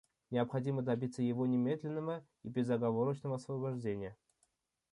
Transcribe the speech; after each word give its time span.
Необходимо 0.31 0.81
добиться 0.81 1.21
его 1.21 1.45
немедленного 1.45 2.25
и 2.41 2.49
безоговорочного 2.49 3.35
освобождения. 3.35 4.17